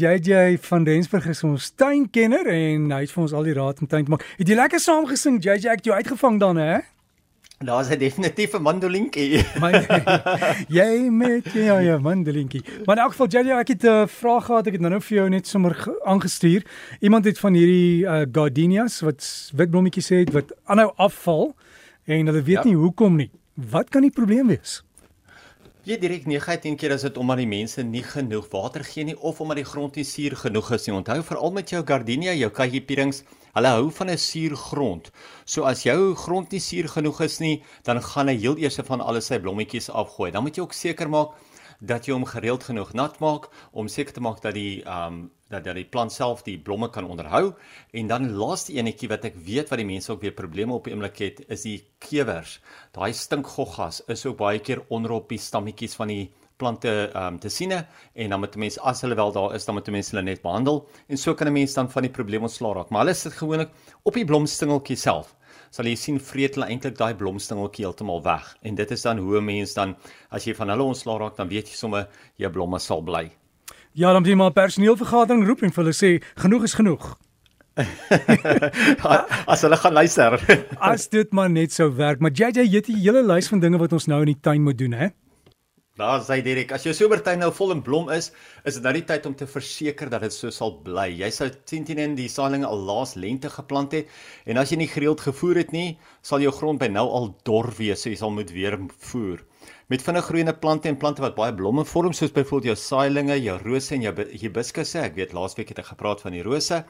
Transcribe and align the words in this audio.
JJ 0.00 0.56
van 0.60 0.84
Rensburg 0.84 1.26
is 1.28 1.42
ons 1.44 1.66
tuinkenner 1.76 2.46
en 2.48 2.86
hy 2.94 3.00
het 3.02 3.10
vir 3.12 3.20
ons 3.26 3.32
al 3.36 3.44
die 3.44 3.52
raad 3.52 3.80
om 3.84 3.88
tuin 3.92 4.06
te 4.06 4.12
maak. 4.14 4.22
Het 4.38 4.48
jy 4.48 4.54
lekker 4.56 4.80
saam 4.80 5.04
gesing 5.04 5.34
JJ? 5.44 5.66
Ek 5.68 5.82
het 5.82 5.88
jou 5.90 5.96
uitgevang 5.98 6.38
dan 6.40 6.56
hè? 6.56 6.78
Daar's 7.60 7.90
'n 7.92 7.98
definitiewe 8.00 8.58
mandolientjie. 8.58 9.44
jy 10.78 11.10
met 11.12 11.52
ja 11.52 11.76
ja 11.84 11.98
mandolientjie. 11.98 12.62
Maar 12.86 12.96
in 12.96 13.02
elk 13.02 13.12
geval 13.12 13.28
JJ, 13.28 13.58
ek 13.58 13.68
het 13.68 13.84
'n 13.84 13.86
uh, 13.86 14.06
vraag 14.06 14.44
gehad. 14.44 14.66
Ek 14.66 14.72
het 14.72 14.80
nou-nou 14.80 15.02
vir 15.02 15.16
jou 15.16 15.28
net 15.28 15.46
sommer 15.46 15.76
aangestuur. 16.04 16.64
Iemand 17.00 17.24
het 17.24 17.38
van 17.38 17.52
hierdie 17.52 18.08
uh, 18.08 18.24
gardenias 18.32 19.00
wat 19.00 19.52
wit 19.52 19.70
blommetjies 19.70 20.08
het 20.08 20.32
wat 20.32 20.56
aanhou 20.64 20.92
afval 20.96 21.54
en 22.04 22.26
hulle 22.26 22.42
weet 22.42 22.64
ja. 22.64 22.64
nie 22.64 22.76
hoekom 22.76 23.16
nie. 23.16 23.30
Wat 23.54 23.88
kan 23.92 24.00
die 24.00 24.10
probleem 24.10 24.46
wees? 24.46 24.80
Jy 25.82 25.96
direk 25.98 26.28
9 26.30 26.76
keer 26.78 26.92
as 26.94 27.02
dit 27.02 27.16
omdat 27.18 27.40
die 27.40 27.48
mense 27.50 27.82
nie 27.82 28.04
genoeg 28.06 28.44
water 28.52 28.84
gee 28.86 29.02
nie 29.02 29.16
of 29.18 29.40
omdat 29.42 29.58
die 29.58 29.66
grond 29.66 29.96
nie 29.98 30.04
suur 30.06 30.36
genoeg 30.38 30.68
is 30.76 30.84
nie. 30.86 30.92
Onthou 30.94 31.16
veral 31.26 31.50
met 31.56 31.72
jou 31.74 31.80
gardenia, 31.82 32.30
jou 32.38 32.50
kajipierings, 32.54 33.24
hulle 33.56 33.72
hou 33.74 33.88
van 33.90 34.10
'n 34.10 34.18
suur 34.18 34.54
grond. 34.54 35.10
So 35.44 35.64
as 35.64 35.82
jou 35.82 36.14
grond 36.14 36.52
nie 36.52 36.60
suur 36.60 36.86
genoeg 36.86 37.20
is 37.26 37.40
nie, 37.40 37.64
dan 37.82 38.00
gaan 38.00 38.28
hy 38.28 38.36
heel 38.36 38.56
eers 38.58 38.78
van 38.86 39.00
al 39.00 39.20
sy 39.20 39.40
blommetjies 39.40 39.90
afgooi. 39.90 40.30
Dan 40.30 40.44
moet 40.44 40.56
jy 40.56 40.62
ook 40.62 40.72
seker 40.72 41.08
maak 41.08 41.34
dat 41.80 42.06
jy 42.06 42.12
hom 42.12 42.24
gereeld 42.24 42.62
genoeg 42.62 42.92
nat 42.94 43.18
maak 43.18 43.50
om 43.72 43.88
seker 43.88 44.12
te 44.12 44.20
maak 44.20 44.40
dat 44.40 44.54
die 44.54 44.84
ehm 44.84 45.06
um, 45.12 45.30
dat 45.52 45.64
dat 45.68 45.78
die 45.78 45.86
plant 45.88 46.12
self 46.12 46.42
die 46.46 46.58
blomme 46.58 46.88
kan 46.92 47.08
onderhou 47.08 47.52
en 47.92 48.10
dan 48.10 48.30
laaste 48.38 48.74
enetjie 48.78 49.10
wat 49.12 49.26
ek 49.28 49.36
weet 49.46 49.72
wat 49.72 49.82
die 49.82 49.88
mense 49.88 50.12
ook 50.12 50.24
weer 50.24 50.36
probleme 50.36 50.74
op 50.74 50.88
die 50.88 50.94
oomblik 50.96 51.20
het 51.22 51.42
is 51.52 51.66
die 51.68 51.78
kewers. 52.02 52.58
Daai 52.96 53.12
stinkgoggas 53.12 54.02
is 54.12 54.24
ook 54.26 54.38
baie 54.40 54.62
keer 54.64 54.82
onder 54.88 55.18
op 55.18 55.28
die 55.32 55.40
stammetjies 55.40 55.98
van 56.00 56.12
die 56.12 56.24
plante 56.62 56.90
ehm 57.10 57.34
um, 57.34 57.38
te 57.42 57.50
sien 57.50 57.72
en 57.74 58.30
dan 58.30 58.40
moet 58.40 58.56
mense 58.56 58.80
as 58.80 59.02
hulle 59.02 59.18
wel 59.18 59.32
daar 59.34 59.54
is 59.56 59.64
dan 59.66 59.74
moet 59.74 59.90
mense 59.90 60.14
hulle 60.14 60.24
net 60.24 60.42
behandel 60.42 60.84
en 61.08 61.18
so 61.18 61.34
kan 61.34 61.48
'n 61.48 61.52
mens 61.52 61.74
dan 61.74 61.90
van 61.90 62.02
die 62.02 62.14
probleem 62.18 62.42
ontslaa 62.42 62.74
raak. 62.74 62.90
Maar 62.90 63.04
hulle 63.04 63.14
sit 63.14 63.32
gewoonlik 63.32 63.70
op 64.02 64.14
die 64.14 64.24
blomstingeltjie 64.24 64.96
self 64.96 65.34
sal 65.72 65.88
jy 65.88 65.96
sien 65.96 66.18
vreet 66.20 66.56
hulle 66.56 66.68
eintlik 66.68 66.98
daai 66.98 67.14
blomstingeltjie 67.14 67.86
heeltemal 67.86 68.22
weg. 68.22 68.56
En 68.62 68.74
dit 68.74 68.90
is 68.90 69.02
dan 69.02 69.18
hoe 69.18 69.38
'n 69.40 69.44
mens 69.44 69.74
dan 69.74 69.96
as 70.30 70.44
jy 70.44 70.54
van 70.54 70.68
hulle 70.68 70.82
ontslaa 70.82 71.18
raak, 71.18 71.36
dan 71.36 71.48
weet 71.48 71.68
jy 71.68 71.76
sommer 71.76 72.08
jou 72.36 72.50
blomme 72.50 72.78
sal 72.78 73.02
bly. 73.02 73.41
Ja, 73.92 74.12
dan 74.12 74.22
moet 74.22 74.30
jy 74.30 74.36
maar 74.40 74.54
personeelvergadering 74.56 75.44
roep 75.46 75.62
en 75.62 75.72
vir 75.72 75.84
hulle 75.84 75.96
sê 75.96 76.10
genoeg 76.40 76.62
is 76.64 76.74
genoeg. 76.78 77.10
as 79.52 79.62
hulle 79.64 79.76
gaan 79.80 79.92
luister. 79.92 80.36
as 80.92 81.08
dit 81.12 81.32
maar 81.32 81.50
net 81.50 81.72
sou 81.72 81.88
werk, 81.96 82.20
maar 82.20 82.32
JJ, 82.32 82.66
jy 82.68 82.80
het 82.80 82.88
'n 82.88 83.00
hele 83.00 83.22
lys 83.24 83.48
van 83.48 83.60
dinge 83.60 83.78
wat 83.78 83.92
ons 83.92 84.06
nou 84.06 84.20
in 84.20 84.32
die 84.32 84.40
tuin 84.40 84.62
moet 84.62 84.78
doen, 84.78 84.92
hè? 84.92 85.08
Daar 86.00 86.22
sê 86.24 86.38
Dirk, 86.40 86.70
as 86.72 86.86
jou 86.86 86.92
somertuin 86.96 87.42
nou 87.42 87.50
vol 87.52 87.74
in 87.74 87.82
blom 87.84 88.06
is, 88.14 88.30
is 88.64 88.78
dit 88.78 88.84
nou 88.86 88.94
die 88.96 89.02
tyd 89.04 89.26
om 89.28 89.34
te 89.36 89.44
verseker 89.44 90.08
dat 90.08 90.22
dit 90.24 90.32
so 90.32 90.48
sal 90.48 90.70
bly. 90.86 91.10
Jy 91.18 91.28
sou 91.36 91.48
sien 91.68 91.84
teen 91.84 91.98
in 92.00 92.14
die 92.16 92.30
saailinge 92.32 92.64
al 92.64 92.80
laas 92.88 93.10
lente 93.12 93.50
geplant 93.52 93.92
het 93.92 94.08
en 94.48 94.56
as 94.56 94.70
jy 94.72 94.78
nie 94.80 94.88
gereeld 94.88 95.20
gevoer 95.20 95.60
het 95.60 95.74
nie, 95.76 95.98
sal 96.24 96.40
jou 96.40 96.52
grond 96.56 96.80
by 96.80 96.88
nou 96.88 97.04
al 97.18 97.28
dor 97.44 97.68
wees, 97.76 98.00
so 98.00 98.08
jy 98.08 98.16
sal 98.16 98.32
moet 98.32 98.54
weer 98.56 98.78
voer. 99.10 99.42
Met 99.92 100.04
vinnig 100.06 100.24
groeiende 100.30 100.54
plante 100.62 100.88
en 100.88 100.96
plante 100.96 101.20
wat 101.20 101.36
baie 101.36 101.52
blomme 101.58 101.84
vorm, 101.84 102.16
soos 102.16 102.32
byvoorbeeld 102.32 102.70
jou 102.70 102.76
saailinge, 102.80 103.36
jou 103.44 103.58
rose 103.60 103.92
en 103.92 104.06
jou 104.06 104.14
hibiskusse, 104.46 105.02
ek 105.10 105.18
weet 105.20 105.34
laasweek 105.36 105.74
het 105.74 105.82
ek 105.82 105.90
gepraat 105.90 106.24
van 106.24 106.32
die 106.32 106.46
rose, 106.46 106.86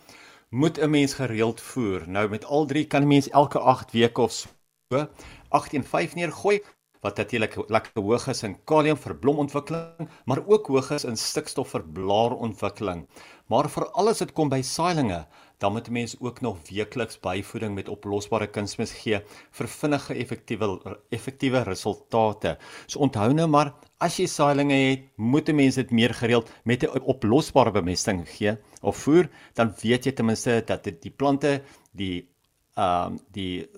moet 0.54 0.78
'n 0.78 0.90
mens 0.90 1.16
gereeld 1.18 1.58
voer. 1.72 2.06
Nou 2.06 2.28
met 2.28 2.44
al 2.44 2.70
drie 2.70 2.86
kan 2.86 3.02
'n 3.02 3.08
mens 3.08 3.28
elke 3.30 3.58
8 3.58 3.90
weke 3.98 4.22
of 4.22 4.32
so 4.32 5.08
8 5.50 5.74
en 5.74 5.82
5 5.82 6.14
neergooi 6.14 6.60
wat 7.02 7.18
natuurlik 7.18 7.56
lekker 7.68 8.02
hoog 8.02 8.28
is 8.30 8.44
in 8.46 8.56
kalium 8.70 8.96
vir 8.96 9.14
blomontwikkeling, 9.18 10.08
maar 10.26 10.42
ook 10.46 10.70
hoog 10.70 10.90
is 10.94 11.06
in 11.08 11.18
stikstof 11.18 11.74
vir 11.74 11.82
blaarontwikkeling. 11.96 13.06
Maar 13.50 13.68
vir 13.68 13.88
alles 13.98 14.22
wat 14.22 14.32
kom 14.36 14.52
by 14.52 14.60
saailinge, 14.62 15.24
dan 15.62 15.74
moet 15.74 15.90
mense 15.90 16.16
ook 16.20 16.40
nog 16.40 16.58
weekliks 16.70 17.18
byvoeding 17.22 17.74
met 17.74 17.90
oplosbare 17.90 18.48
kunsmis 18.50 18.94
gee 19.02 19.20
vir 19.58 19.68
vinnige 19.76 20.14
effektiewe 20.14 20.68
effektiewe 21.14 21.62
resultate. 21.66 22.56
So 22.86 23.02
onthou 23.06 23.30
nou 23.34 23.48
maar, 23.50 23.74
as 24.02 24.18
jy 24.18 24.26
saailinge 24.30 24.78
het, 24.88 25.06
moet 25.16 25.52
mense 25.54 25.82
dit 25.82 25.94
meer 25.94 26.14
gereeld 26.14 26.50
met 26.64 26.82
'n 26.82 27.02
oplosbare 27.02 27.70
bemesting 27.70 28.26
gee 28.26 28.56
of 28.82 28.96
voer, 28.96 29.28
dan 29.54 29.74
weet 29.82 30.06
jy 30.06 30.12
ten 30.12 30.26
minste 30.26 30.62
dat 30.66 30.84
dit 30.84 31.02
die 31.02 31.10
plante 31.10 31.62
die 31.92 32.31
ehm 32.72 33.12
um, 33.12 33.18
die 33.36 33.68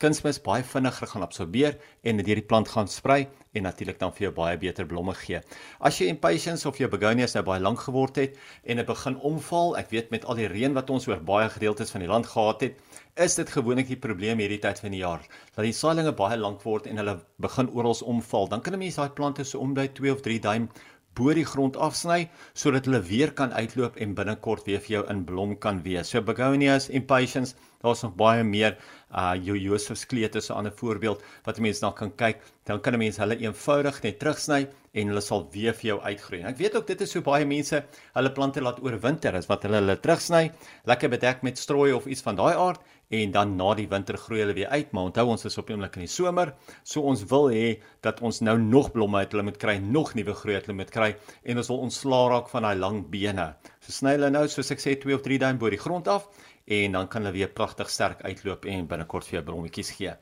kunsmis 0.00 0.38
baie 0.40 0.62
vinniger 0.62 1.08
gaan 1.10 1.24
absorbeer 1.26 1.74
en 2.06 2.20
dit 2.20 2.28
hierdie 2.30 2.46
plant 2.46 2.68
gaan 2.70 2.88
sprei 2.88 3.26
en 3.52 3.64
natuurlik 3.66 3.98
dan 4.00 4.12
vir 4.14 4.28
jou 4.28 4.30
baie 4.36 4.56
beter 4.62 4.86
blomme 4.86 5.12
gee. 5.18 5.40
As 5.84 5.98
jy 5.98 6.06
impatiens 6.08 6.64
of 6.70 6.78
jou 6.78 6.88
begonias 6.88 7.34
nou 7.34 7.42
baie 7.44 7.60
lank 7.60 7.82
geword 7.82 8.20
het 8.22 8.38
en 8.64 8.80
dit 8.80 8.86
begin 8.88 9.18
omval, 9.30 9.74
ek 9.76 9.90
weet 9.90 10.12
met 10.14 10.24
al 10.24 10.38
die 10.38 10.48
reën 10.48 10.76
wat 10.76 10.90
ons 10.94 11.08
oor 11.10 11.20
baie 11.20 11.50
gedeeltes 11.50 11.90
van 11.92 12.06
die 12.06 12.08
land 12.08 12.30
gehad 12.30 12.62
het, 12.64 12.78
is 13.16 13.34
dit 13.36 13.50
gewoonlik 13.50 13.90
die 13.90 14.00
probleem 14.00 14.38
hierdie 14.38 14.62
tyd 14.62 14.80
van 14.80 14.94
die 14.94 15.02
jaar 15.02 15.24
dat 15.56 15.64
die 15.66 15.74
saailinge 15.74 16.14
baie 16.16 16.38
lank 16.38 16.62
word 16.64 16.86
en 16.86 17.02
hulle 17.02 17.18
begin 17.42 17.68
oral 17.74 17.98
omval. 18.06 18.48
Dan 18.48 18.62
kan 18.62 18.74
'n 18.74 18.78
mens 18.78 18.96
daai 18.96 19.10
plante 19.10 19.44
so 19.44 19.58
om 19.58 19.74
by 19.74 19.88
2 19.88 20.12
of 20.12 20.22
3 20.22 20.38
duim 20.40 20.70
bo 21.18 21.34
die 21.34 21.44
grond 21.44 21.76
afsny 21.76 22.30
sodat 22.54 22.86
hulle 22.86 23.02
weer 23.02 23.32
kan 23.32 23.52
uitloop 23.52 23.96
en 23.96 24.14
binnekort 24.14 24.66
weer 24.66 24.80
vir 24.80 24.92
jou 24.96 25.04
in 25.10 25.24
blom 25.24 25.58
kan 25.58 25.82
wees. 25.82 26.08
So 26.08 26.22
begonias, 26.22 26.88
impatiens, 26.88 27.54
daar's 27.82 28.02
nog 28.02 28.14
baie 28.18 28.44
meer 28.44 28.76
uh 29.10 29.32
jou 29.40 29.56
Josef 29.56 29.96
skleet 29.96 30.34
is 30.34 30.50
'n 30.50 30.54
ander 30.54 30.72
voorbeeld 30.72 31.22
wat 31.44 31.58
mense 31.58 31.80
dan 31.80 31.94
kan 31.94 32.14
kyk. 32.14 32.42
Dan 32.64 32.80
kan 32.80 32.94
'n 32.94 32.98
mens 32.98 33.16
hulle 33.16 33.36
eenvoudig 33.38 34.02
net 34.02 34.18
terugsny 34.18 34.68
en 34.92 35.06
hulle 35.08 35.20
sal 35.20 35.48
weer 35.52 35.72
vir 35.72 35.86
jou 35.90 36.00
uitgroei. 36.00 36.42
Ek 36.42 36.56
weet 36.56 36.76
ook 36.76 36.86
dit 36.86 37.00
is 37.00 37.10
so 37.10 37.20
baie 37.20 37.44
mense 37.46 37.84
hulle 38.14 38.32
plante 38.32 38.60
laat 38.60 38.82
oorwinter 38.82 39.34
is 39.34 39.46
wat 39.46 39.62
hulle 39.62 39.76
hulle 39.76 39.96
terugsny, 39.96 40.52
lekker 40.84 41.08
bedek 41.08 41.42
met 41.42 41.58
strooi 41.58 41.92
of 41.92 42.06
iets 42.06 42.22
van 42.22 42.36
daai 42.36 42.54
aard 42.54 42.80
en 43.08 43.30
dan 43.32 43.54
na 43.56 43.70
die 43.78 43.86
winter 43.88 44.18
groei 44.20 44.42
hulle 44.42 44.56
weer 44.56 44.68
uit. 44.72 44.92
Maar 44.92 45.10
onthou 45.10 45.26
ons 45.32 45.46
is 45.48 45.58
op 45.60 45.70
oomblik 45.72 45.96
in 45.96 46.04
die 46.04 46.12
somer, 46.12 46.52
so 46.82 47.04
ons 47.08 47.24
wil 47.30 47.48
hê 47.52 47.78
dat 48.04 48.20
ons 48.24 48.42
nou 48.44 48.56
nog 48.60 48.92
blomme 48.92 49.22
uit 49.22 49.32
hulle 49.32 49.46
moet 49.48 49.60
kry, 49.60 49.78
nog 49.78 50.14
nuwe 50.18 50.34
groei 50.36 50.58
uit 50.58 50.68
hulle 50.68 50.80
moet 50.82 50.92
kry 50.92 51.14
en 51.44 51.62
ons 51.62 51.72
wil 51.72 51.82
ontslaa 51.88 52.28
raak 52.34 52.52
van 52.52 52.68
daai 52.68 52.76
lang 52.76 53.00
bene. 53.12 53.50
So 53.80 53.96
sny 54.00 54.18
hulle 54.18 54.32
nou 54.34 54.44
soos 54.52 54.74
ek 54.74 54.84
sê 54.84 54.98
2 55.00 55.16
of 55.16 55.24
3 55.24 55.40
duim 55.44 55.62
bo 55.62 55.72
die 55.72 55.80
grond 55.80 56.08
af 56.12 56.28
en 56.68 56.98
dan 56.98 57.08
kan 57.08 57.24
hulle 57.24 57.36
weer 57.38 57.52
pragtig 57.52 57.90
sterk 57.90 58.20
uitloop 58.26 58.68
en 58.68 58.86
binnekort 58.90 59.28
vir 59.28 59.40
jou 59.40 59.48
blommetjies 59.50 59.94
gee. 59.96 60.14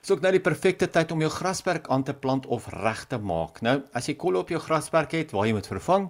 So 0.00 0.16
ek 0.16 0.22
nou 0.24 0.30
die 0.32 0.40
perfekte 0.40 0.86
tyd 0.88 1.10
om 1.12 1.20
jou 1.20 1.28
grasperk 1.28 1.90
aan 1.92 2.06
te 2.08 2.14
plant 2.16 2.46
of 2.48 2.70
reg 2.72 3.02
te 3.10 3.18
maak. 3.20 3.58
Nou, 3.60 3.82
as 3.92 4.06
jy 4.08 4.14
kolle 4.22 4.40
op 4.40 4.48
jou 4.48 4.60
grasperk 4.64 5.12
het 5.12 5.34
waar 5.36 5.44
jy 5.44 5.52
moet 5.58 5.68
vervang 5.68 6.06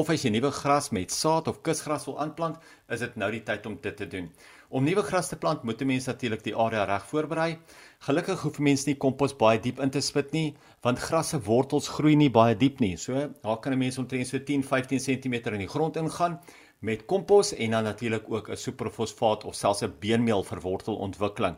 of 0.00 0.08
as 0.14 0.24
jy 0.24 0.32
nuwe 0.32 0.48
gras 0.56 0.88
met 0.96 1.12
saad 1.12 1.50
of 1.52 1.60
kusgras 1.66 2.08
wil 2.08 2.16
aanplant, 2.24 2.56
is 2.88 3.04
dit 3.04 3.18
nou 3.20 3.28
die 3.34 3.42
tyd 3.44 3.68
om 3.68 3.76
dit 3.84 4.00
te 4.00 4.08
doen. 4.08 4.30
Om 4.68 4.84
nuwe 4.84 5.02
gras 5.02 5.28
te 5.28 5.36
plant, 5.36 5.62
moet 5.62 5.80
'n 5.80 5.86
mens 5.86 6.06
natuurlik 6.06 6.42
die 6.42 6.56
area 6.56 6.84
reg 6.84 7.06
voorberei. 7.06 7.58
Gelukkig 7.98 8.40
hoef 8.40 8.58
mense 8.58 8.88
nie 8.88 8.96
kompos 8.96 9.36
baie 9.36 9.60
diep 9.60 9.78
in 9.80 9.90
te 9.90 10.00
spit 10.00 10.32
nie, 10.32 10.56
want 10.82 10.98
gras 10.98 11.28
se 11.28 11.40
wortels 11.40 11.88
groei 11.88 12.16
nie 12.16 12.30
baie 12.30 12.56
diep 12.56 12.80
nie. 12.80 12.96
So, 12.96 13.12
daar 13.42 13.60
kan 13.60 13.72
'n 13.72 13.78
mens 13.78 13.98
omtrent 13.98 14.26
so 14.26 14.38
10-15 14.38 14.98
cm 14.98 15.34
in 15.54 15.58
die 15.58 15.68
grond 15.68 15.96
ingaan 15.96 16.40
met 16.80 17.06
kompos 17.06 17.54
en 17.54 17.70
dan 17.70 17.84
natuurlik 17.84 18.24
ook 18.28 18.48
'n 18.50 18.56
superfosfaat 18.56 19.44
of 19.44 19.54
selfs 19.54 19.82
'n 19.82 19.94
beenmeel 20.00 20.42
vir 20.42 20.60
wortelontwikkeling. 20.60 21.56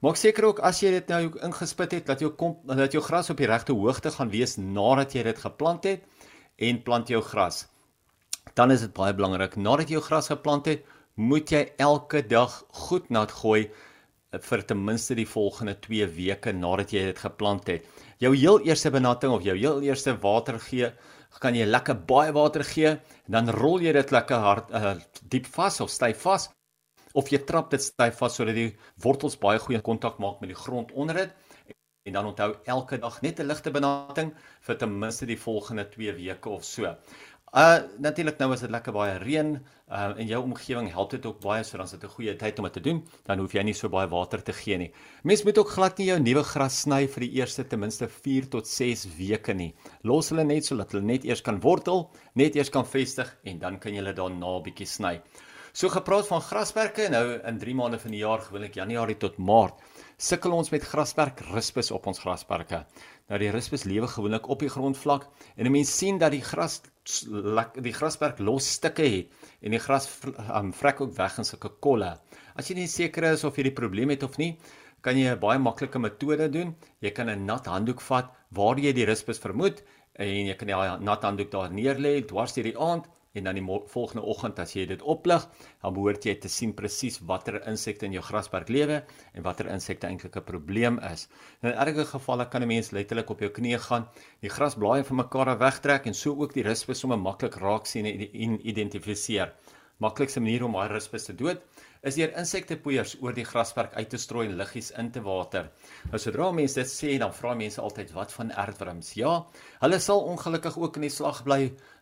Maak 0.00 0.16
seker 0.16 0.44
ook 0.44 0.58
as 0.58 0.80
jy 0.80 0.90
dit 0.90 1.08
nou 1.08 1.30
ingespit 1.46 1.92
het 1.92 2.06
dat 2.06 2.20
jou 2.20 2.30
kom 2.30 2.56
dat 2.66 2.92
jou 2.92 3.02
gras 3.02 3.30
op 3.30 3.36
die 3.36 3.46
regte 3.46 3.72
hoogte 3.72 4.10
gaan 4.10 4.30
wees 4.30 4.56
nadat 4.56 5.12
jy 5.12 5.22
dit 5.22 5.38
geplant 5.38 5.84
het 5.84 6.02
en 6.56 6.82
plant 6.82 7.08
jou 7.08 7.22
gras. 7.22 7.66
Dan 8.54 8.70
is 8.70 8.80
dit 8.80 8.92
baie 8.92 9.14
belangrik 9.14 9.56
nadat 9.56 9.88
jy 9.88 9.94
jou 9.94 10.02
gras 10.02 10.26
geplant 10.26 10.66
het, 10.66 10.82
moet 11.14 11.50
jy 11.52 11.62
elke 11.78 12.22
dag 12.26 12.54
goed 12.88 13.10
nat 13.10 13.32
gooi 13.42 13.66
eh, 13.66 14.38
vir 14.40 14.62
ten 14.66 14.80
minste 14.84 15.16
die 15.18 15.28
volgende 15.28 15.74
2 15.80 16.06
weke 16.16 16.52
nadat 16.52 16.92
jy 16.92 17.04
dit 17.10 17.18
geplant 17.18 17.68
het. 17.68 17.84
Jou 18.18 18.32
heel 18.36 18.60
eerste 18.68 18.90
benatting 18.90 19.32
of 19.32 19.42
jou 19.44 19.56
heel 19.58 19.82
eerste 19.82 20.16
water 20.22 20.58
gee, 20.60 20.92
kan 21.40 21.54
jy 21.56 21.64
lekker 21.66 21.96
baie 22.06 22.32
water 22.32 22.64
gee, 22.64 22.96
dan 23.26 23.48
rol 23.50 23.80
jy 23.80 23.92
dit 23.96 24.10
lekker 24.12 24.36
hard 24.38 24.70
uh, 24.70 24.96
diep 25.32 25.46
vas 25.54 25.80
of 25.80 25.90
styf 25.90 26.20
vas 26.26 26.50
of 27.14 27.28
jy 27.32 27.42
trap 27.48 27.70
dit 27.72 27.82
styf 27.82 28.20
vas 28.20 28.36
sodat 28.36 28.56
die 28.56 28.70
wortels 29.04 29.36
baie 29.40 29.60
goeie 29.60 29.80
kontak 29.84 30.20
maak 30.20 30.40
met 30.40 30.52
die 30.52 30.58
grond 30.58 30.92
onder 30.92 31.24
dit 31.24 31.34
en 32.02 32.16
dan 32.16 32.26
onthou 32.26 32.54
elke 32.74 32.98
dag 32.98 33.20
net 33.22 33.40
'n 33.40 33.46
ligte 33.46 33.70
benatting 33.70 34.32
vir 34.66 34.78
ten 34.78 34.98
minste 34.98 35.26
die 35.26 35.38
volgende 35.38 35.84
2 35.88 36.12
weke 36.12 36.48
of 36.48 36.64
so. 36.64 36.96
Uh 37.52 37.82
natuurlik 38.00 38.38
nou 38.40 38.46
as 38.54 38.62
dit 38.64 38.70
lekker 38.72 38.94
baie 38.96 39.18
reën 39.20 39.50
uh 39.92 40.04
in 40.16 40.30
jou 40.30 40.38
omgewing 40.40 40.86
help 40.88 41.10
dit 41.12 41.26
ook 41.28 41.42
baie 41.42 41.60
so 41.68 41.76
dan 41.76 41.84
is 41.84 41.92
dit 41.92 42.04
'n 42.04 42.14
goeie 42.14 42.34
tyd 42.36 42.58
om 42.58 42.64
dit 42.64 42.72
te 42.72 42.80
doen 42.80 43.02
dan 43.26 43.38
hoef 43.38 43.52
jy 43.52 43.62
nie 43.62 43.74
so 43.74 43.88
baie 43.88 44.08
water 44.08 44.42
te 44.42 44.52
gee 44.52 44.78
nie. 44.78 44.92
Mens 45.22 45.44
moet 45.44 45.58
ook 45.58 45.68
glad 45.68 45.98
nie 45.98 46.06
jou 46.06 46.18
nuwe 46.18 46.42
gras 46.44 46.80
sny 46.80 47.06
vir 47.06 47.20
die 47.20 47.32
eerste 47.36 47.64
ten 47.68 47.80
minste 47.80 48.08
4 48.08 48.48
tot 48.48 48.66
6 48.66 49.06
weke 49.18 49.52
nie. 49.52 49.74
Los 50.02 50.30
hulle 50.30 50.44
net 50.44 50.64
sodat 50.64 50.92
hulle 50.92 51.04
net 51.04 51.24
eers 51.24 51.42
kan 51.42 51.60
wortel, 51.60 52.10
net 52.34 52.56
eers 52.56 52.70
kan 52.70 52.86
vestig 52.86 53.36
en 53.44 53.58
dan 53.58 53.78
kan 53.78 53.92
jy 53.92 53.98
hulle 53.98 54.14
daarna 54.14 54.56
'n 54.56 54.62
bietjie 54.62 54.86
sny. 54.86 55.20
So 55.72 55.88
gepraat 55.88 56.26
van 56.28 56.42
grasperke, 56.44 57.06
nou 57.08 57.38
in 57.48 57.58
3 57.58 57.72
maande 57.78 57.98
van 57.98 58.12
die 58.12 58.18
jaar, 58.20 58.42
gewoonlik 58.44 58.74
Januarie 58.76 59.16
tot 59.16 59.38
Maart, 59.40 59.78
sukkel 60.20 60.52
ons 60.52 60.68
met 60.68 60.84
grasperk 60.84 61.40
rispus 61.48 61.88
op 61.96 62.10
ons 62.10 62.20
grasperke. 62.20 62.82
Nou 63.32 63.38
die 63.40 63.48
rispus 63.54 63.86
lewe 63.88 64.10
gewoonlik 64.12 64.50
op 64.52 64.60
die 64.60 64.68
grondvlak 64.68 65.24
en 65.56 65.64
'n 65.66 65.72
mens 65.72 65.94
sien 65.96 66.18
dat 66.20 66.32
die 66.36 66.42
gras 66.44 66.82
die 67.80 67.92
grasperk 67.92 68.38
los 68.38 68.68
stukke 68.68 69.02
het 69.02 69.32
en 69.62 69.70
die 69.70 69.80
gras 69.80 70.10
um, 70.54 70.72
vrek 70.72 71.00
ook 71.00 71.16
weg 71.16 71.38
in 71.38 71.44
sulke 71.44 71.70
kolle. 71.80 72.20
As 72.54 72.68
jy 72.68 72.74
nie 72.76 72.86
seker 72.86 73.32
is 73.32 73.44
of 73.44 73.56
jy 73.56 73.62
die 73.62 73.80
probleem 73.80 74.10
het 74.10 74.22
of 74.22 74.36
nie, 74.36 74.58
kan 75.00 75.16
jy 75.16 75.32
'n 75.32 75.40
baie 75.40 75.58
maklike 75.58 75.98
metode 75.98 76.50
doen. 76.50 76.76
Jy 77.00 77.10
kan 77.12 77.30
'n 77.30 77.46
nat 77.46 77.66
handdoek 77.66 78.00
vat 78.00 78.28
waar 78.50 78.76
jy 78.78 78.92
die 78.92 79.06
rispus 79.06 79.38
vermoed 79.38 79.82
en 80.18 80.46
jy 80.46 80.54
kan 80.54 80.68
die 80.68 81.04
nat 81.04 81.22
handdoek 81.22 81.50
daar 81.50 81.72
neer 81.72 81.96
lê 81.96 82.20
dwars 82.26 82.52
deur 82.52 82.64
die 82.64 82.78
aand 82.78 83.08
en 83.32 83.44
dan 83.44 83.54
die 83.54 83.64
volgende 83.64 84.22
oggend 84.22 84.58
as 84.58 84.74
jy 84.76 84.86
dit 84.86 85.02
oplig, 85.02 85.44
dan 85.82 85.94
behoort 85.96 86.24
jy 86.24 86.34
te 86.40 86.50
sien 86.52 86.74
presies 86.76 87.18
watter 87.28 87.60
insekte 87.68 88.06
in 88.06 88.16
jou 88.16 88.22
grasperk 88.24 88.68
lewe 88.68 89.02
en 89.32 89.46
watter 89.46 89.70
insekte 89.72 90.06
eintlik 90.06 90.36
'n 90.36 90.44
probleem 90.44 90.98
is. 91.12 91.28
In 91.62 91.72
erge 91.72 92.04
gevalle 92.04 92.48
kan 92.48 92.62
'n 92.62 92.68
mens 92.68 92.90
letterlik 92.90 93.30
op 93.30 93.40
jou 93.40 93.50
knieë 93.50 93.78
gaan, 93.78 94.08
die 94.40 94.50
grasblaaie 94.50 95.04
van 95.04 95.16
mekaar 95.16 95.58
wegtrek 95.58 96.06
en 96.06 96.14
so 96.14 96.34
ook 96.34 96.52
die 96.54 96.62
rispus 96.62 96.98
sommer 96.98 97.18
maklik 97.18 97.54
raak 97.54 97.86
sien 97.86 98.06
en 98.06 98.66
identifiseer. 98.66 99.52
Maklikste 99.98 100.40
manier 100.40 100.64
om 100.64 100.72
daai 100.72 100.88
rispus 100.88 101.24
te 101.24 101.34
dood 101.34 101.60
is 102.02 102.16
deur 102.18 102.32
insektepoeiers 102.40 103.14
oor 103.22 103.34
die 103.36 103.44
grasperk 103.46 103.92
uit 103.94 104.08
te 104.10 104.18
strooi 104.18 104.48
en 104.48 104.56
liggies 104.58 104.90
in 104.98 105.12
te 105.14 105.22
water. 105.22 105.68
Nou 106.10 106.18
sodra 106.18 106.48
mense 106.54 106.80
dit 106.80 106.90
sê, 106.90 107.12
dan 107.22 107.34
vra 107.36 107.54
mense 107.58 107.80
altyd 107.80 108.10
wat 108.16 108.34
van 108.34 108.50
aardwurms? 108.58 109.12
Ja, 109.20 109.36
hulle 109.84 110.00
sal 110.02 110.24
ongelukkig 110.32 110.78
ook 110.82 110.98
in 110.98 111.06
die 111.06 111.12
slag 111.14 111.44
bly, 111.46 111.60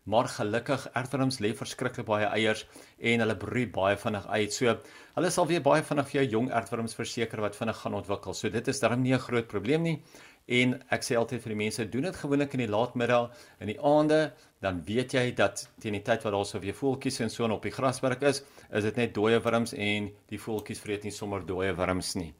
maar 0.08 0.30
gelukkig 0.32 0.86
aardwurms 0.96 1.42
lê 1.44 1.52
verskriklik 1.56 2.08
baie 2.08 2.30
eiers 2.32 2.64
en 2.98 3.20
hulle 3.26 3.36
broei 3.36 3.66
baie 3.68 3.98
vinnig 4.00 4.24
uit. 4.32 4.56
So 4.56 4.72
hulle 5.18 5.30
sal 5.34 5.48
weer 5.50 5.60
baie 5.64 5.84
vinnig 5.84 6.08
vir 6.08 6.20
jou 6.22 6.26
jong 6.38 6.50
aardwurms 6.56 6.96
verseker 6.96 7.44
wat 7.44 7.58
vinnig 7.58 7.76
gaan 7.82 7.98
ontwikkel. 8.00 8.34
So 8.34 8.48
dit 8.48 8.72
is 8.72 8.80
darm 8.80 9.02
nie 9.02 9.12
'n 9.14 9.20
groot 9.28 9.48
probleem 9.48 9.82
nie. 9.82 10.02
En 10.50 10.72
ek 10.90 11.04
sê 11.06 11.14
altyd 11.14 11.42
vir 11.44 11.52
die 11.52 11.58
mense, 11.60 11.84
doen 11.92 12.08
dit 12.08 12.16
gewoonlik 12.18 12.56
in 12.56 12.64
die 12.64 12.70
laatmiddag, 12.72 13.36
in 13.62 13.70
die 13.70 13.78
aande, 13.86 14.32
dan 14.64 14.80
weet 14.86 15.14
jy 15.14 15.28
dat 15.38 15.62
teen 15.80 15.94
die 15.94 16.02
tyd 16.02 16.24
wat 16.26 16.34
daar 16.34 16.46
so 16.48 16.58
weer 16.58 16.74
voeltjies 16.74 17.20
en 17.22 17.30
so 17.30 17.46
op 17.46 17.62
die 17.62 17.74
grasberg 17.74 18.24
is, 18.26 18.42
is 18.74 18.86
dit 18.88 18.98
net 18.98 19.14
dooie 19.14 19.38
wurms 19.44 19.76
en 19.78 20.10
die 20.32 20.40
voeltjies 20.42 20.82
vreet 20.82 21.06
nie 21.06 21.14
sommer 21.14 21.46
dooie 21.46 21.70
wurms 21.78 22.16
nie. 22.18 22.32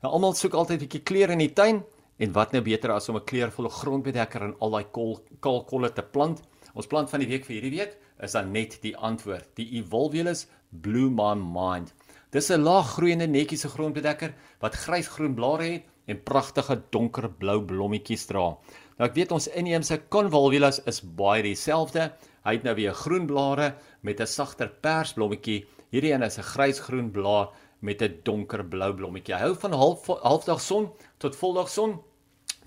Nou 0.00 0.14
almal 0.16 0.32
soek 0.34 0.56
altyd 0.56 0.80
'n 0.80 0.84
bietjie 0.86 1.04
kleur 1.04 1.30
in 1.30 1.44
die 1.44 1.52
tuin 1.52 1.84
en 2.18 2.32
wat 2.32 2.52
nou 2.52 2.62
beter 2.62 2.92
as 2.92 3.08
om 3.08 3.16
'n 3.16 3.28
kleurvolle 3.28 3.68
grondbedekker 3.68 4.42
en 4.42 4.56
al 4.60 4.70
daai 4.70 4.84
kol 4.92 5.20
kalkolle 5.40 5.92
te 5.92 6.02
plant? 6.02 6.40
Ons 6.74 6.86
plant 6.86 7.10
van 7.10 7.20
die 7.20 7.28
week 7.28 7.44
vir 7.44 7.60
hierdie 7.60 7.78
week 7.78 7.96
is 8.22 8.32
dan 8.32 8.52
net 8.52 8.80
die 8.82 8.96
antwoord, 8.96 9.48
die 9.56 9.68
Evolvulus 9.76 10.46
Blue 10.70 11.10
My 11.10 11.34
Mind. 11.34 11.92
Dis 12.30 12.50
'n 12.50 12.62
laaggroeiende 12.62 13.26
netjiese 13.26 13.68
grondbedekker 13.68 14.32
wat 14.60 14.74
grysgroen 14.74 15.34
blare 15.34 15.64
het 15.64 15.82
en 16.10 16.22
pragtige 16.26 16.76
donkerblou 16.94 17.60
blommetjies 17.70 18.26
dra. 18.28 18.50
Nou 18.98 19.08
ek 19.08 19.16
weet 19.16 19.32
ons 19.32 19.48
inheemse 19.56 19.96
convolvulus 20.12 20.82
is 20.90 21.00
baie 21.00 21.44
dieselfde. 21.46 22.10
Hy 22.44 22.56
het 22.56 22.66
nou 22.66 22.74
weer 22.76 22.96
groen 22.96 23.26
blare 23.30 23.74
met 24.02 24.20
'n 24.20 24.26
sagter 24.26 24.68
persblommetjie. 24.68 25.64
Hierdie 25.92 26.12
een 26.12 26.22
is 26.22 26.38
'n 26.38 26.50
grysgroen 26.52 27.10
blaar 27.10 27.48
met 27.80 28.02
'n 28.02 28.20
donkerblou 28.24 28.92
blommetjie. 28.94 29.34
Hy 29.34 29.40
hou 29.40 29.54
van 29.54 29.72
half 29.72 30.06
halfdag 30.06 30.60
son 30.60 30.90
tot 31.18 31.36
voldag 31.36 31.68
son 31.68 32.00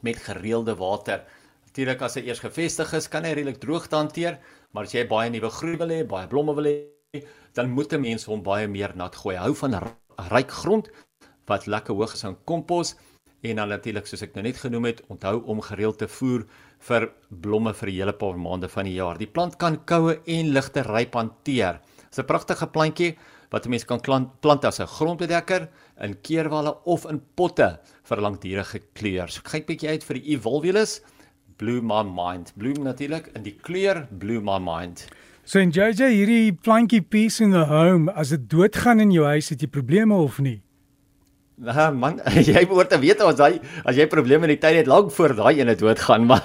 met 0.02 0.18
gereelde 0.18 0.76
water. 0.76 1.24
Natuurlik 1.66 2.02
as 2.02 2.16
hy 2.16 2.22
eers 2.22 2.40
gevestig 2.40 2.94
is, 2.94 3.08
kan 3.08 3.24
hy 3.24 3.34
redelik 3.34 3.60
droogte 3.60 3.96
hanteer, 3.96 4.40
maar 4.72 4.84
as 4.84 4.94
jy 4.94 5.08
baie 5.08 5.30
nuwe 5.30 5.50
groei 5.50 5.78
wil 5.78 5.90
hê, 5.90 6.04
baie 6.06 6.28
blomme 6.28 6.54
wil 6.56 6.66
hê, 6.66 7.24
dan 7.54 7.70
moet 7.70 7.94
'n 7.94 8.02
mens 8.02 8.26
hom 8.26 8.44
baie 8.44 8.68
meer 8.68 8.96
nat 8.96 9.16
gooi. 9.16 9.36
Hou 9.36 9.54
van 9.56 9.96
ryk 10.30 10.52
grond 10.52 10.90
wat 11.46 11.68
lekker 11.68 11.96
hoog 11.96 12.14
is 12.14 12.24
aan 12.24 12.38
kompos 12.46 12.96
en 13.44 13.60
dan 13.60 13.70
natuurlik 13.74 14.08
soos 14.08 14.24
ek 14.24 14.36
nou 14.38 14.44
net 14.46 14.58
genoem 14.62 14.88
het, 14.88 15.02
onthou 15.12 15.42
om 15.52 15.62
gereeld 15.62 15.98
te 16.00 16.08
voer 16.08 16.46
vir 16.88 17.10
blomme 17.30 17.74
vir 17.74 17.90
'n 17.90 17.96
hele 17.96 18.14
paar 18.14 18.38
maande 18.38 18.70
van 18.70 18.86
die 18.86 18.96
jaar. 18.96 19.18
Die 19.18 19.28
plant 19.28 19.58
kan 19.58 19.78
koue 19.86 20.20
en 20.26 20.54
ligte 20.54 20.82
ryp 20.82 21.14
hanteer. 21.14 21.80
Dit 21.98 22.12
is 22.12 22.20
'n 22.20 22.26
pragtige 22.26 22.68
plantjie 22.68 23.18
wat 23.52 23.66
'n 23.66 23.70
mens 23.70 23.86
kan 23.86 24.02
plant 24.42 24.66
as 24.66 24.80
'n 24.80 24.88
grondbedekker 24.88 25.70
in 26.02 26.22
keerwalle 26.22 26.78
of 26.86 27.06
in 27.06 27.22
potte 27.36 27.80
vir 28.04 28.18
langdurige 28.22 28.80
kleur. 28.94 29.30
So 29.30 29.42
kyk 29.42 29.68
bietjie 29.68 29.90
uit 29.90 30.04
vir 30.04 30.16
die 30.16 30.36
Evolvulus 30.36 31.02
Blue 31.58 31.82
My 31.82 32.04
Mind. 32.04 32.54
Bloem 32.58 32.84
natuurlik 32.84 33.30
in 33.36 33.44
die 33.44 33.56
kleur 33.62 34.08
Blue 34.20 34.42
My 34.42 34.60
Mind. 34.60 35.08
So 35.44 35.60
en 35.60 35.72
JJ 35.72 36.08
hierdie 36.08 36.54
plantjie 36.54 37.02
Peace 37.02 37.44
in 37.44 37.52
the 37.52 37.66
Home, 37.66 38.12
as 38.16 38.30
dit 38.30 38.50
doodgaan 38.50 39.00
in 39.00 39.12
jou 39.12 39.26
huis, 39.26 39.50
het 39.50 39.62
jy 39.62 39.68
probleme 39.68 40.16
of 40.16 40.40
nie? 40.40 40.62
Ja 41.62 41.92
man, 41.92 42.18
jy 42.50 42.64
moet 42.66 42.90
te 42.90 42.98
weet 42.98 43.20
as 43.22 43.38
jy 43.38 43.60
as 43.86 43.96
jy 43.96 44.08
probleme 44.10 44.48
in 44.48 44.56
die 44.56 44.62
tyd 44.62 44.80
het 44.80 44.88
lank 44.90 45.12
voor 45.14 45.36
daai 45.38 45.60
ene 45.62 45.76
doodgaan 45.78 46.26
maar 46.26 46.42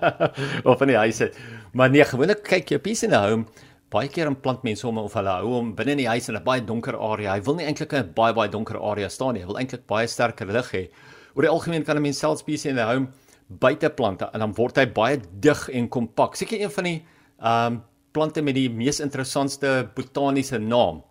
of 0.70 0.82
in 0.86 0.92
die 0.92 1.00
huis 1.00 1.18
het. 1.24 1.38
Maar 1.74 1.90
nee, 1.90 2.04
gewoonlik 2.06 2.44
kyk 2.46 2.70
jy 2.70 2.78
in 2.78 3.10
the 3.10 3.18
Home 3.18 3.46
baie 3.90 4.08
keer 4.08 4.30
in 4.30 4.36
plant 4.38 4.62
mense 4.62 4.86
hom 4.86 4.98
of 4.98 5.14
hulle 5.18 5.34
hou 5.40 5.50
hom 5.50 5.74
binne 5.74 5.96
in 5.96 6.02
die 6.04 6.08
huis 6.08 6.28
in 6.28 6.36
'n 6.36 6.44
baie 6.44 6.60
donker 6.60 6.94
area. 6.94 7.34
Hy 7.34 7.40
wil 7.42 7.56
nie 7.56 7.66
eintlik 7.66 7.92
in 7.92 8.04
'n 8.04 8.12
baie 8.14 8.34
baie 8.34 8.48
donker 8.48 8.78
area 8.78 9.08
staan 9.08 9.34
nie. 9.34 9.42
Hy 9.42 9.46
wil 9.46 9.58
eintlik 9.58 9.86
baie 9.86 10.06
sterker 10.06 10.46
lig 10.46 10.70
hê. 10.72 10.88
Oor 11.34 11.42
die 11.42 11.50
algemeen 11.50 11.84
kan 11.84 11.96
'n 11.96 12.02
mens 12.02 12.18
selfs 12.18 12.42
Peace 12.42 12.66
in 12.66 12.76
the 12.76 12.82
Home 12.82 13.08
buite 13.48 13.90
plante 13.90 14.30
en 14.32 14.40
dan 14.40 14.54
word 14.54 14.76
hy 14.76 14.86
baie 14.86 15.20
dig 15.40 15.68
en 15.68 15.88
kompak. 15.88 16.36
Seker 16.36 16.60
een 16.60 16.70
van 16.70 16.84
die 16.84 17.02
ehm 17.40 17.72
um, 17.72 17.82
plante 18.12 18.42
met 18.42 18.54
die 18.54 18.70
mees 18.70 19.00
interessantste 19.00 19.90
botaniese 19.94 20.58
naam. 20.58 21.02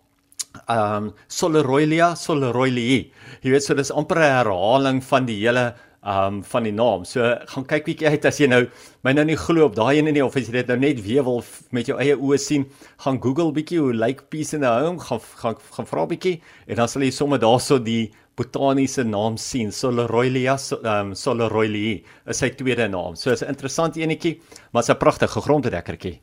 Um 0.68 1.12
Soleroilia 1.28 2.14
soleroilii. 2.16 3.12
Jy 3.42 3.50
weet 3.50 3.64
so 3.64 3.74
dis 3.74 3.90
amper 3.90 4.18
'n 4.18 4.32
herhaling 4.38 5.02
van 5.04 5.26
die 5.26 5.40
hele 5.40 5.74
um 6.06 6.42
van 6.44 6.66
die 6.66 6.72
naam. 6.72 7.04
So 7.04 7.24
gaan 7.52 7.66
kyk 7.66 7.86
bietjie 7.88 8.10
uit 8.10 8.26
as 8.28 8.38
jy 8.40 8.48
nou 8.50 8.62
my 9.06 9.12
nou 9.16 9.24
nie 9.26 9.38
glo 9.40 9.66
op 9.66 9.74
daai 9.78 9.98
ene 9.98 10.12
nie 10.14 10.22
of 10.24 10.36
as 10.38 10.46
jy 10.46 10.60
dit 10.60 10.70
nou 10.70 10.76
net 10.78 11.00
weer 11.02 11.24
wil 11.26 11.42
met 11.74 11.90
jou 11.90 11.98
eie 11.98 12.14
oë 12.14 12.38
sien, 12.38 12.66
gaan 13.02 13.18
Google 13.22 13.52
bietjie 13.56 13.80
hoe 13.82 13.92
lyk 13.92 14.06
like 14.06 14.28
peace 14.30 14.54
in 14.54 14.62
the 14.62 14.70
home, 14.70 15.00
gaan 15.00 15.20
gaan 15.42 15.58
gaan 15.78 15.90
vra 15.90 16.06
bietjie 16.06 16.40
en 16.68 16.76
dan 16.76 16.88
sal 16.88 17.02
jy 17.02 17.10
sommer 17.10 17.42
daarso 17.42 17.78
die 17.82 18.12
botaniese 18.36 19.04
naam 19.04 19.36
sien. 19.40 19.72
Soleroilia 19.72 20.56
um 20.84 21.14
soleroilii 21.14 22.04
is 22.26 22.38
sy 22.38 22.52
tweede 22.54 22.88
naam. 22.88 23.16
So 23.16 23.32
is 23.32 23.42
'n 23.42 23.48
interessante 23.48 24.00
enetjie, 24.00 24.40
maar 24.72 24.84
'n 24.88 24.98
pragtige 24.98 25.40
gronddekkertjie. 25.40 26.20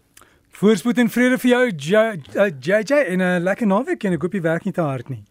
Voorspoed 0.54 1.00
en 1.02 1.10
vrede 1.10 1.40
vir 1.42 1.50
jou 1.50 1.62
JJ 2.62 2.98
en 3.10 3.22
'n 3.22 3.44
lekker 3.44 3.68
naweek 3.68 4.04
en 4.04 4.14
ek 4.14 4.22
hoop 4.22 4.34
jy 4.34 4.42
werk 4.42 4.66
nie 4.66 4.74
te 4.74 4.82
hard 4.82 5.10
nie. 5.10 5.24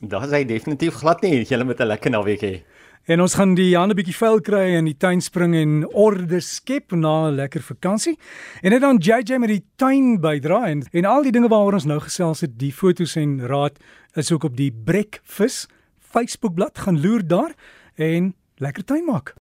Daar 0.00 0.24
is 0.24 0.30
hy 0.30 0.44
definitief 0.44 0.94
glad 0.94 1.22
nie. 1.22 1.44
Jy 1.44 1.62
moet 1.62 1.80
'n 1.80 1.86
lekker 1.86 2.10
naweek 2.10 2.40
hê. 2.42 2.62
En 3.06 3.20
ons 3.20 3.34
gaan 3.34 3.54
die 3.54 3.76
hande 3.76 3.94
bietjie 3.94 4.16
vuil 4.16 4.40
kry 4.40 4.74
in 4.74 4.84
die 4.84 4.96
tuin 4.96 5.20
spring 5.20 5.54
en 5.54 5.86
orde 5.94 6.40
skep 6.40 6.92
na 6.92 7.28
'n 7.28 7.36
lekker 7.36 7.62
vakansie. 7.62 8.18
En 8.62 8.70
net 8.70 8.80
dan 8.80 8.98
JJ 8.98 9.38
met 9.38 9.48
die 9.48 9.64
tuin 9.76 10.20
bydra 10.20 10.66
en 10.66 10.82
en 10.92 11.04
al 11.04 11.22
die 11.22 11.32
dinge 11.32 11.48
waaroor 11.48 11.74
ons 11.74 11.86
nou 11.86 12.00
gesels 12.00 12.40
het, 12.40 12.58
die 12.58 12.72
fotos 12.72 13.16
en 13.16 13.46
raad 13.46 13.78
is 14.14 14.32
ook 14.32 14.44
op 14.44 14.56
die 14.56 14.72
Breakfast 14.72 15.68
Facebookblad 15.98 16.78
gaan 16.78 17.00
loer 17.00 17.26
daar 17.26 17.54
en 17.94 18.34
lekker 18.56 18.84
tuin 18.84 19.04
maak. 19.04 19.34